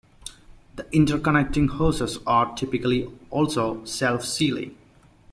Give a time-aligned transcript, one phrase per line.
[0.77, 4.75] The interconnecting hoses are typically also self-sealing.